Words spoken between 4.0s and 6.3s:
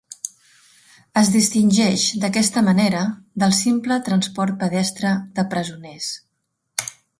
transport pedestre de presoners.